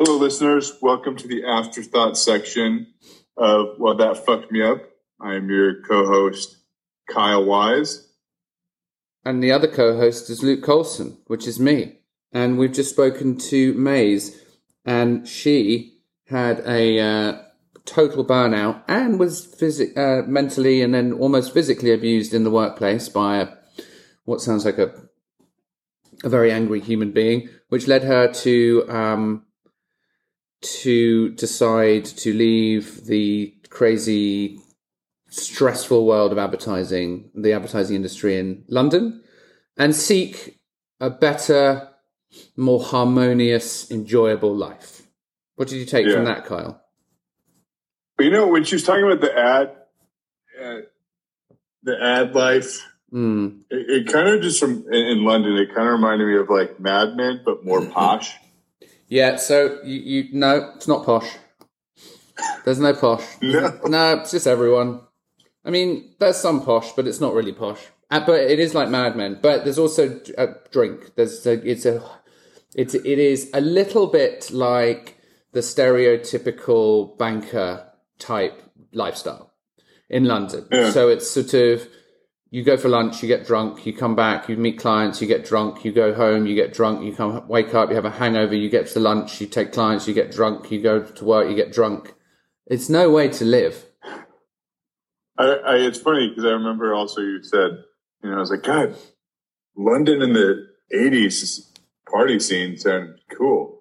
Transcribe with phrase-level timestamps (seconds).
[0.00, 0.78] Hello, listeners.
[0.80, 2.86] Welcome to the afterthought section
[3.36, 4.80] of Well, That Fucked Me Up.
[5.20, 6.56] I am your co host,
[7.10, 8.08] Kyle Wise.
[9.24, 11.98] And the other co host is Luke Colson, which is me.
[12.30, 14.40] And we've just spoken to Maze,
[14.84, 17.42] and she had a uh,
[17.84, 23.08] total burnout and was phys- uh, mentally and then almost physically abused in the workplace
[23.08, 23.48] by a,
[24.26, 24.94] what sounds like a
[26.24, 29.44] a very angry human being, which led her to um,
[30.60, 34.60] to decide to leave the crazy,
[35.28, 39.22] stressful world of advertising, the advertising industry in London,
[39.76, 40.58] and seek
[41.00, 41.88] a better,
[42.56, 45.02] more harmonious, enjoyable life.
[45.56, 46.14] What did you take Yeah.
[46.14, 46.82] from that, Kyle?
[48.18, 49.76] You know, when she was talking about the ad,
[50.60, 50.80] uh,
[51.84, 53.62] the ad life, Mm.
[53.70, 56.50] it, it kind of just from in, in London, it kind of reminded me of
[56.50, 58.34] like Mad Men, but more posh.
[59.08, 61.36] Yeah, so you, you no, it's not posh.
[62.64, 63.24] There's no posh.
[63.42, 63.80] No.
[63.84, 65.00] No, it's just everyone.
[65.64, 67.80] I mean, there's some posh, but it's not really posh.
[68.10, 69.38] Uh, but it is like Mad Men.
[69.42, 71.14] But there's also a drink.
[71.16, 72.02] There's a, it's a
[72.74, 75.18] it's it is a little bit like
[75.52, 77.86] the stereotypical banker
[78.18, 79.52] type lifestyle
[80.08, 80.66] in London.
[80.70, 80.90] Yeah.
[80.90, 81.88] So it's sort of
[82.50, 85.44] you go for lunch, you get drunk, you come back, you meet clients, you get
[85.44, 88.54] drunk, you go home, you get drunk, you come wake up, you have a hangover,
[88.54, 91.54] you get to lunch, you take clients, you get drunk, you go to work, you
[91.54, 92.14] get drunk.
[92.66, 93.84] It's no way to live.
[95.36, 97.70] I, I, it's funny because I remember also you said,
[98.22, 98.96] you know, I was like, God,
[99.76, 101.68] London in the 80s
[102.10, 103.80] party scene sounded cool.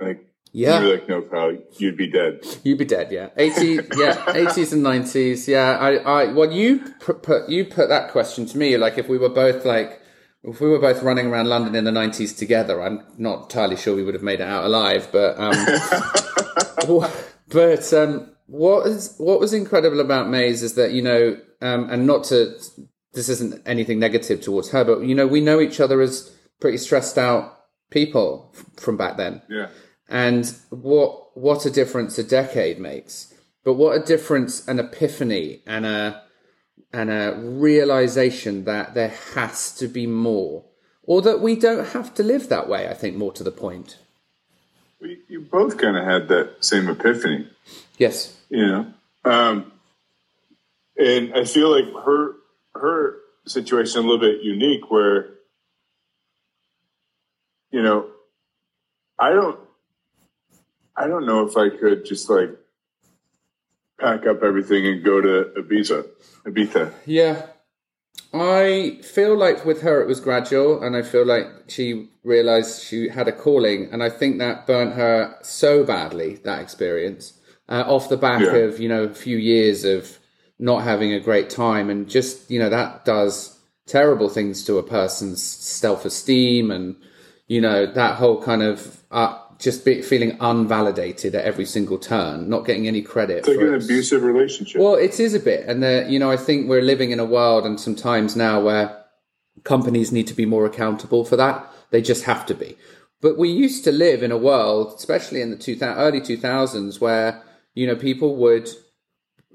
[0.00, 0.80] Like, Yeah.
[0.80, 2.44] you were like, no, Kyle, you'd be dead.
[2.64, 3.30] You'd be dead, yeah.
[3.36, 5.78] 80, yeah, 80s and 90s, yeah.
[5.78, 9.28] I, I, well, you put, you put that question to me, like if we were
[9.28, 10.00] both like,
[10.44, 13.94] if we were both running around London in the 90s together, I'm not entirely sure
[13.94, 15.66] we would have made it out alive, but, um,
[17.48, 22.06] but, um, what is, what was incredible about Maze is that, you know, um, and
[22.06, 22.56] not to,
[23.12, 26.78] this isn't anything negative towards her, but, you know, we know each other as pretty
[26.78, 27.58] stressed out
[27.90, 29.68] people from back then Yeah.
[30.08, 33.34] And what what a difference a decade makes.
[33.64, 36.22] But what a difference an epiphany and a
[36.92, 40.64] and a realization that there has to be more.
[41.02, 43.98] Or that we don't have to live that way i think more to the point.
[45.00, 47.48] We, you both kind of had that same epiphany.
[47.98, 48.36] yes.
[48.48, 48.86] You know?
[49.24, 49.72] Um
[50.98, 52.32] and i feel like her
[52.74, 55.30] her situation a little bit unique where
[57.70, 58.06] you know
[59.18, 59.58] i don't
[61.02, 62.50] i don't know if i could just like
[64.00, 66.06] pack up everything and go to ibiza
[66.44, 67.46] ibiza yeah
[68.34, 73.08] i feel like with her it was gradual and i feel like she realized she
[73.08, 77.34] had a calling and i think that burnt her so badly that experience
[77.70, 78.54] uh, off the back Yeah.
[78.66, 80.18] of you know a few years of
[80.58, 84.82] not having a great time and just you know that does terrible things to a
[84.82, 86.96] person's self-esteem and
[87.46, 92.48] you know that whole kind of uh, just be, feeling unvalidated at every single turn
[92.48, 96.10] not getting any credit it's like an abusive relationship Well, it is a bit, and
[96.10, 99.04] you know, I think we're living in a world and some times now where
[99.64, 101.70] companies need to be more accountable for that.
[101.90, 102.76] They just have to be.
[103.20, 107.00] But we used to live in a world, especially in the 2000, early two thousands,
[107.00, 107.42] where
[107.74, 108.68] you know people would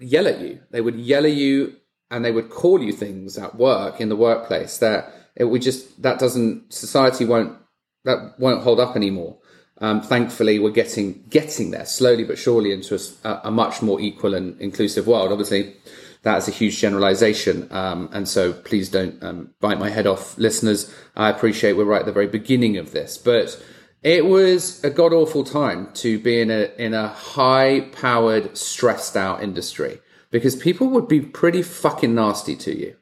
[0.00, 0.60] yell at you.
[0.70, 1.76] They would yell at you,
[2.10, 6.02] and they would call you things at work in the workplace that it would just
[6.02, 7.56] that doesn't society won't
[8.04, 9.38] that won't hold up anymore.
[9.78, 14.58] Um, thankfully, we're getting getting there slowly but surely into a much more equal and
[14.60, 15.32] inclusive world.
[15.32, 15.74] Obviously,
[16.22, 20.36] that is a huge generalization, um, and so please don't um, bite my head off,
[20.38, 20.92] listeners.
[21.14, 23.62] I appreciate we're right at the very beginning of this, but
[24.02, 29.16] it was a god awful time to be in a in a high powered, stressed
[29.16, 30.00] out industry
[30.30, 32.96] because people would be pretty fucking nasty to you.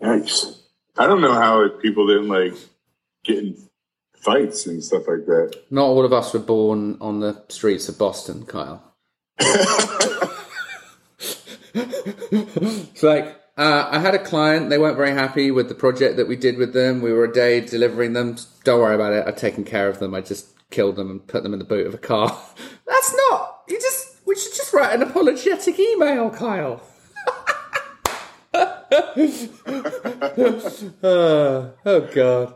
[0.00, 0.60] Yikes.
[0.96, 2.54] i don't know how people didn't like
[3.24, 3.67] get in
[4.20, 7.98] fights and stuff like that Not all of us were born on the streets of
[7.98, 8.82] Boston, Kyle.
[11.74, 16.28] it's like uh, I had a client; they weren't very happy with the project that
[16.28, 17.00] we did with them.
[17.02, 18.36] We were a day delivering them.
[18.64, 19.26] Don't worry about it.
[19.26, 20.14] I've taken care of them.
[20.14, 22.28] I just killed them and put them in the boot of a car.
[22.86, 23.62] That's not.
[23.68, 24.16] You just.
[24.26, 26.82] We should just write an apologetic email, Kyle.
[31.84, 32.54] Oh God.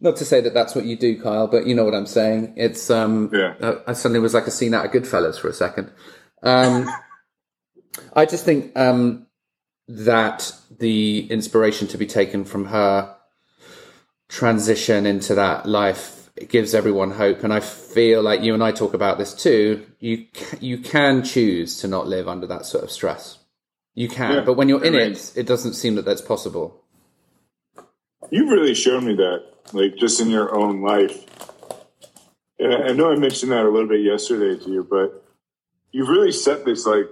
[0.00, 2.54] Not to say that that's what you do, Kyle, but you know what I'm saying.
[2.56, 3.54] It's um, Yeah.
[3.60, 5.90] uh, I suddenly was like a scene out of Goodfellas for a second.
[6.42, 6.88] Um,
[8.14, 9.26] I just think um,
[9.88, 13.14] that the inspiration to be taken from her
[14.28, 17.42] transition into that life it gives everyone hope.
[17.42, 19.84] And I feel like you and I talk about this too.
[19.98, 20.26] You
[20.60, 23.38] you can choose to not live under that sort of stress.
[23.96, 26.20] You can, Yeah, but when you're I in mean- it, it doesn't seem that that's
[26.20, 26.84] possible.
[28.30, 31.24] You've really shown me that, like just in your own life.
[32.58, 35.24] And I know I mentioned that a little bit yesterday to you, but
[35.92, 37.06] you've really set this like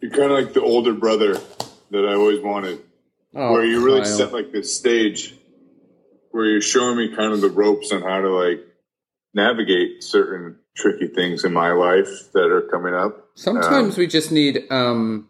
[0.00, 1.34] you're kind of like the older brother
[1.90, 2.80] that I always wanted,
[3.34, 4.16] Oh, where you really Kyle.
[4.16, 5.34] set like this stage
[6.30, 8.64] where you're showing me kind of the ropes on how to like
[9.34, 13.28] navigate certain tricky things in my life that are coming up.
[13.34, 15.28] Sometimes Um, we just need um,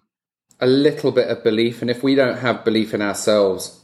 [0.61, 3.78] a little bit of belief, and if we don't have belief in ourselves,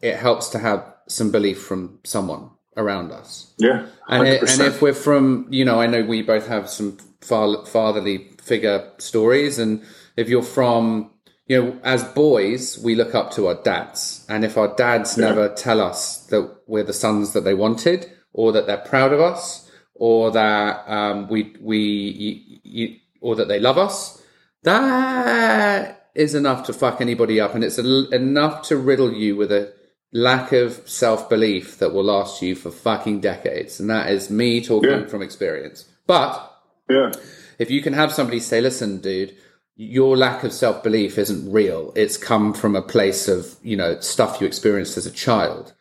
[0.00, 3.54] it helps to have some belief from someone around us.
[3.58, 6.98] Yeah, And, it, and if we're from, you know, I know we both have some
[7.22, 9.82] fa- fatherly figure stories, and
[10.16, 11.10] if you're from,
[11.46, 15.28] you know, as boys, we look up to our dads, and if our dads Yeah.
[15.28, 19.20] never tell us that we're the sons that they wanted, or that they're proud of
[19.20, 24.20] us, or that um, we we y- y- or that they love us,
[24.64, 29.50] that is enough to fuck anybody up, and it's a, enough to riddle you with
[29.52, 29.72] a
[30.12, 33.80] lack of self belief that will last you for fucking decades.
[33.80, 35.06] And that is me talking Yeah.
[35.06, 35.84] from experience.
[36.06, 36.52] But
[36.88, 37.12] yeah,
[37.58, 39.34] if you can have somebody say, listen, dude,
[39.76, 41.92] your lack of self belief isn't real.
[41.96, 45.74] It's come from a place of, you know, stuff you experienced as a child.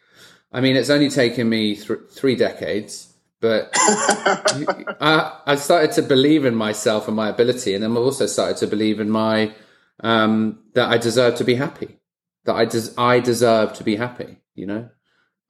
[0.51, 6.45] I mean, it's only taken me th- three decades, but I, I started to believe
[6.45, 7.73] in myself and my ability.
[7.73, 9.53] And then I've also started to believe in my,
[10.01, 11.97] um, that I deserve to be happy,
[12.45, 14.89] that I, des- I deserve to be happy, you know?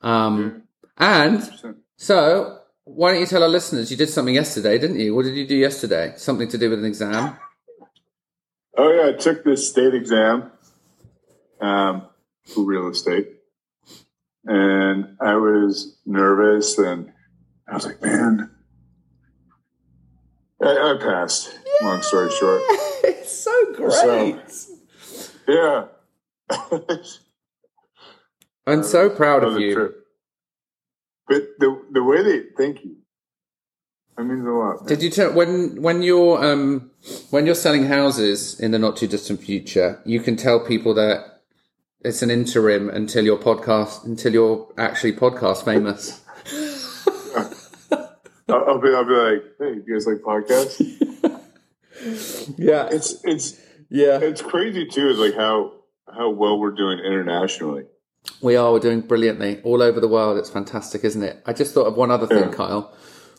[0.02, 0.64] Um,
[0.98, 1.42] and
[1.98, 5.16] so, why don't you tell our listeners you did something yesterday, didn't you?
[5.16, 6.14] What did you do yesterday?
[6.18, 7.38] Something to do with an exam.
[8.78, 10.52] Oh yeah, I took this state exam
[11.62, 12.08] um,
[12.44, 13.30] for real estate,
[14.46, 17.12] and I was nervous, and
[17.70, 18.52] I was like, "Man,
[20.62, 22.62] I, I passed." Long story short,
[23.04, 23.92] it's so great.
[24.52, 24.74] So-
[25.48, 25.86] yeah.
[28.68, 29.74] I'm so proud of you.
[29.74, 30.02] trip.
[31.28, 32.98] But the the way they thank you,
[34.18, 34.78] that means a lot.
[34.82, 34.88] man.
[34.88, 36.92] Did you tell when when you're um
[37.32, 41.42] when you're selling houses in the not too distant future, you can tell people that
[42.02, 46.22] it's an interim until your podcast until you're actually podcast famous.
[48.48, 50.80] I'll, be I'll be like, "Hey, you guys like podcasts?"
[52.58, 53.60] Yeah, It's it's
[53.90, 54.20] yeah.
[54.22, 55.10] it's crazy too.
[55.10, 55.72] Is like how
[56.16, 57.84] how well we're doing internationally.
[58.42, 58.72] We are.
[58.74, 60.38] We're doing brilliantly all over the world.
[60.38, 61.42] It's fantastic, isn't it?
[61.46, 62.52] I just thought of one other thing, Yeah.
[62.56, 62.94] Kyle.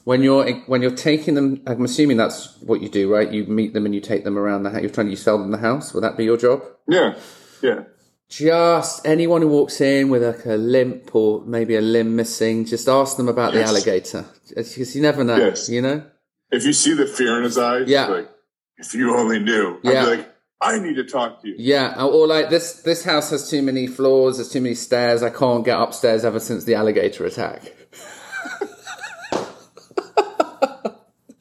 [0.04, 3.28] When you're when you're taking them, I'm assuming that's what you do, right?
[3.30, 4.80] You meet them and you take them around the house.
[4.82, 5.92] You're trying to sell them the house.
[5.92, 6.62] Would that be your job?
[6.88, 7.16] Yeah,
[7.60, 7.80] yeah.
[8.28, 12.88] Just anyone who walks in with like a limp or maybe a limb missing, just
[12.88, 15.36] ask them about the alligator because you never know.
[15.36, 15.68] Yes.
[15.68, 16.04] You know.
[16.50, 18.06] If you see the fear in his eyes, Yeah.
[18.06, 18.30] like
[18.78, 19.90] if you only knew, Yeah.
[19.90, 21.54] I'd be like, I need to talk to you.
[21.58, 25.30] Yeah, or like this this house has too many floors, there's too many stairs, I
[25.30, 27.72] can't get upstairs ever since the alligator attack.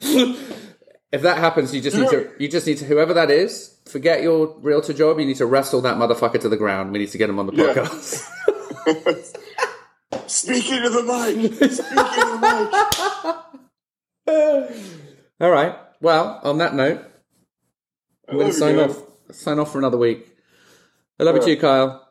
[0.00, 4.22] if that happens, you just need to you just need to whoever that is, forget
[4.22, 6.92] your realtor job, you need to wrestle that motherfucker to the ground.
[6.92, 7.72] We need to get him on the Yeah.
[7.74, 8.32] podcast.
[10.28, 11.52] Speaking of the mic.
[11.70, 12.38] Speaking to the
[14.26, 14.72] mic.
[15.40, 15.76] All right.
[16.00, 17.02] Well, on that note,
[18.28, 20.36] I'm going to sign off sign off for another week.
[21.18, 22.05] I love you Kyle.